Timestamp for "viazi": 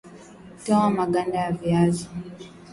1.51-2.07